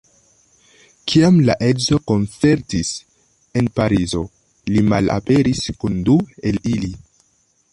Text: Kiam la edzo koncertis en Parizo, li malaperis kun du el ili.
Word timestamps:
Kiam 1.11 1.35
la 1.49 1.55
edzo 1.67 1.99
koncertis 2.11 2.89
en 3.61 3.67
Parizo, 3.81 4.23
li 4.73 4.83
malaperis 4.95 5.63
kun 5.85 6.01
du 6.09 6.17
el 6.53 6.59
ili. 6.73 6.91